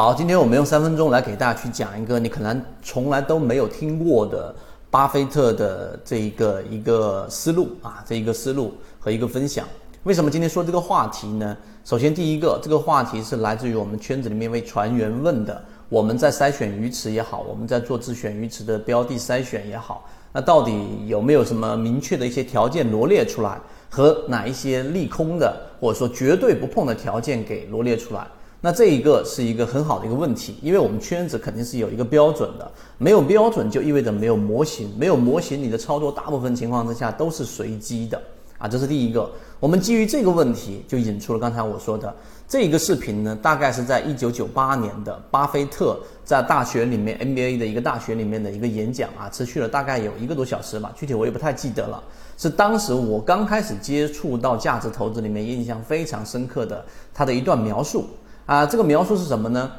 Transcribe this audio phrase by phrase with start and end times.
[0.00, 4.54] 好，今天我们用三分钟来给大家去讲一个你可能从来都没有听过的
[4.92, 9.66] 巴菲特的这一个一个思路啊，这一个思路和一个分享。
[10.04, 11.56] 为什么今天说这个话题呢？
[11.84, 15.60] 首先，第一个，这个话题是来自于我们圈子里面一位船员问的。
[15.88, 23.58] 我们在筛选鱼池也好，我们在做自选鱼池的标的筛选也好，那到底有没有什么明确的一些条件罗列出来，
[23.90, 28.24] 和哪一些利空的或者说绝对不碰的条件给罗列出来？
[28.60, 32.68] 那这一个是一个很好的一个问题，因为我们圈子肯定是有一个标准的，
[32.98, 38.20] 没有标准就意味着没有模型，没有模型，你的操作大部分情况之下都是随机的
[38.58, 39.30] 啊，这是第一个。
[39.60, 42.12] 我们基于这个问题，就引出了刚才我说的
[42.48, 52.02] 这一个视频呢，大概是在一九九八年的巴菲特在大学里面 NBA 的一个大学里面的一个演讲啊，持续了大概有一个多小时吧，具体我也不太记得了。
[52.36, 58.04] 是当时我刚开始接触到价值投资里面印象非常深刻的他的一段描述。
[58.48, 59.70] 啊，这个描述是什么呢？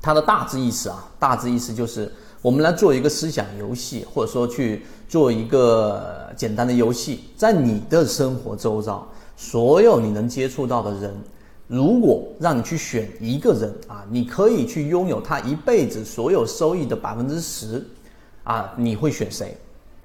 [0.00, 2.10] 它的大致意思啊，大致意思就是
[2.42, 11.14] 我们来做一个思想游戏，或者说去做一个简单的游戏，在你的生活周遭，所有你能接触到的人，
[11.68, 17.86] 如果让你去选一个人啊，你可以去拥有他一辈子所有收益的百分之十，
[18.42, 19.56] 啊，你会选谁？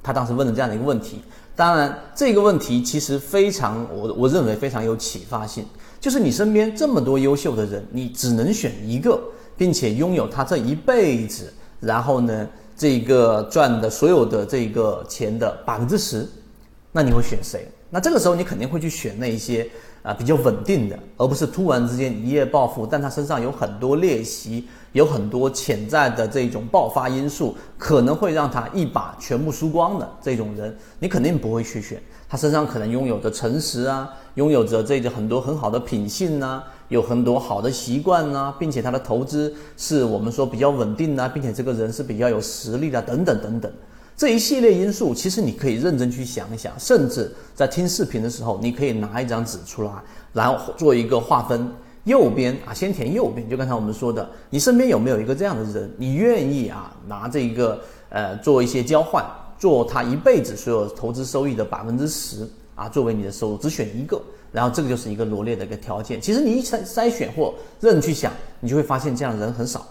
[0.07, 1.19] 他当时问了这样的一个问题。
[1.53, 5.65] 当然，这个问题其实非常，我我认为非常有启发性。
[5.99, 9.19] 就是你身边这么多优秀的人，你只能选一个，
[9.57, 12.47] 并且拥有他这一辈子，然后呢，
[12.77, 16.25] 这个赚的所有的这个钱的百分之十，
[16.97, 17.67] 那你会选谁？
[17.91, 19.69] 那这个时候你肯定会去选那一些
[20.01, 32.01] 啊比较稳定的，而不是突然之间一夜暴富，但他身上有很多劣习，有很多潜在的这种爆发因素，可能会让他一把全部输光的这种人，你肯定不会去选。
[32.27, 43.71] 他身上可能拥有着诚实啊，拥有着这个很多很好的品性呐，有很多好的习惯呐，并且他的投资是我们说比较稳定呐，并且这个人是比较有实力的等等等等，
[44.17, 49.91] 这一系列因素，其实你可以认真去想一想，甚至在听视频的时候，你可以拿一张纸出来，
[50.33, 51.71] 然后做一个划分，
[52.05, 57.79] 右边啊先填右边，就刚才我们说的，你身边有没有一个这样的人，你愿意啊拿这一个
[58.09, 59.23] 呃做一些交换。
[59.59, 66.21] 做他一辈子所有投资收益的百分之十啊，作为你的收入，只选一个，然后这个就是一个罗列的一个条件。
[66.21, 69.83] 其实你一筛筛选或认去想，你就会发现这样的人很少。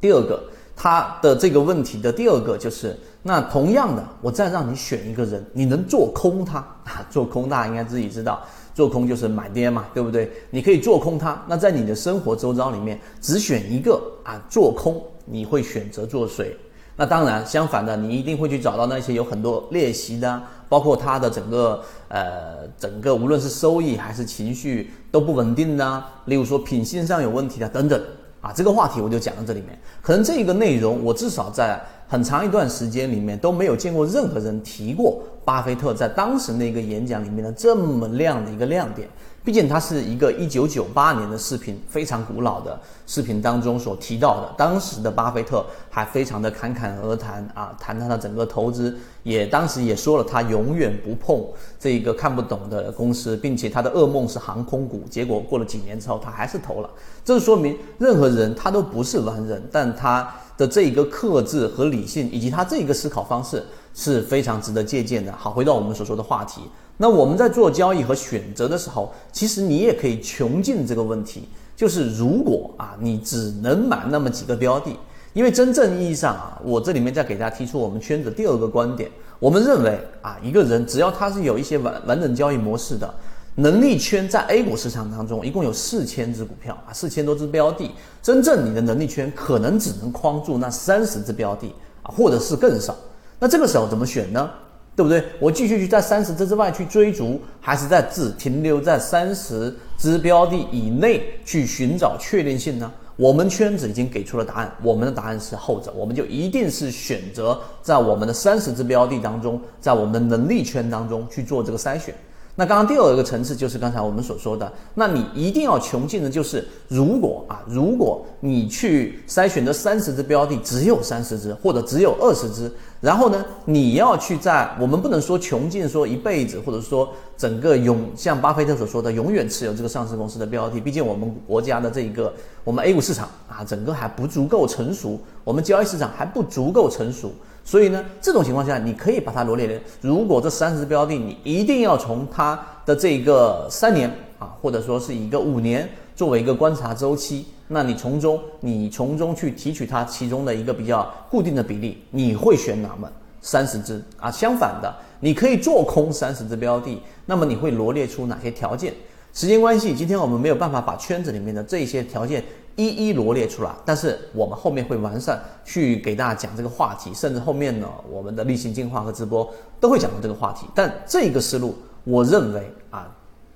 [0.00, 0.42] 第二个，
[0.82, 7.06] 他的这个问题的第二个就是，那同样的，我再让你选一个人，你能做空他啊？
[7.08, 8.42] 做空大家应该自己知道，
[8.74, 10.28] 做空就是买跌嘛，对不对？
[10.50, 11.40] 你可以做空他。
[11.46, 16.56] 那在你的生活周遭里面，只选一个啊，做空，你会选择做谁？
[16.96, 28.02] 那当然，相反的，你一定会去找到那些有很多练习的，包括他的整个呃整个无论是收益还是情绪都不稳定的，例如说品性上有问题的等等
[28.42, 28.52] 啊。
[28.54, 39.08] 这个话题我就讲到这里面，可能这一个内容我至少在很长一段时间里面都没有见过任何人提过巴菲特在当时那个演讲里面的这么亮的一个亮点。
[39.44, 44.54] 毕竟它是一个一九九八年的视频，非常古老的视频当中所提到的。
[44.56, 51.44] 当时的巴菲特还非常的侃侃而谈啊，谈他的整个投资，也当时也说了他永远不碰
[51.80, 55.02] 这一个看不懂的公司，并且他的噩梦是航空股。
[55.10, 56.88] 结果过了几年之后，他还是投了。
[57.24, 63.64] 这说明任何人他都不是完人，但他的这一个克制和理性，以及他这一个思考方式
[63.94, 65.32] 是非常值得借鉴的。
[65.32, 66.62] 好，回到我们所说的话题。
[66.98, 74.90] 那我们在做交易和选择的时候，其实你也可以穷尽这个问题，就是如果啊，你只能买那么几个标的，
[75.32, 79.10] 因为真正意义上啊，我这里面再给大家提出我们圈子第二个观点，
[79.40, 83.12] 我们认为啊，一个人只要他是有一些完完整交易模式的
[83.56, 87.90] 能力圈，在 A 股市场当中，一共有四千只股票啊，四千多只标的，
[88.22, 92.94] 真正你的能力圈可能只能框住那三十只标的啊，或者是更少，
[93.42, 94.48] 那这个时候怎么选呢？
[94.94, 95.20] 对不对？
[95.40, 102.88] 我继续去在三十只之外去追逐，还是在只停留在三十只标的以内去寻找确定性呢？
[103.16, 112.14] 我们圈子已经给出了答案，我们的答案是后者，我们就一定是选择在我们的三十只标的当中，在我们的能力圈当中去做这个筛选。
[112.54, 122.70] 那刚刚第二个层次就是刚才我们所说的，那你一定要穷尽的就是，如果啊，如果你去筛选的三十只标的只有三十只或者只有二十只，
[123.00, 127.08] 然后呢，你要去在我们不能说穷尽说一辈子，或者说
[127.38, 132.30] 整个永像巴菲特所说的永远持有这个上市公司的标的，毕竟我们国家的这一个
[132.64, 137.32] 我们 A 股市场啊，整个还不足够成熟，我们交易市场还不足够成熟。
[137.64, 139.80] 所以呢，这种情况下，你可以把它罗列。
[140.00, 153.10] 如果这三十只标的，你一定要从它的这个三年啊，或者说是一个五年作为一个观察周期，那你从中你从中去提取它其中的一个比较固定的比例，你会选哪么
[153.40, 154.30] 三十只啊？
[154.30, 158.92] 相反的，你可以做空三十只标的，那么你会罗列出哪些条件？
[159.34, 162.44] 时间关系，今天我们没有办法把圈子里面的这些条件
[162.76, 169.50] 一一罗列出来，但是我们后面会完善去给大家讲这个话题，甚至后面呢，我们的例行进化和直播
[169.80, 170.66] 都会讲到这个话题。
[170.74, 171.74] 但这个思路，
[172.04, 173.10] 我认为啊，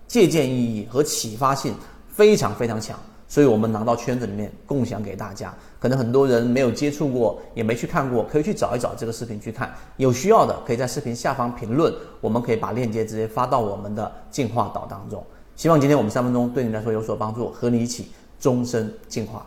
[0.06, 1.74] 借鉴意义和启发性
[2.08, 5.52] 非常非常强，所以我们拿到圈子里面共享给大家。
[5.78, 9.74] 可能很多人没有接触过，也没去看过，可以去找一找这个视频去看。
[9.98, 15.22] 有需要的可以在视频下方评论，我们可以把链接直接发到我们的进化岛当中。
[15.56, 19.44] 希望今天我们三分钟对你来说有所帮助，和你一起终身进化。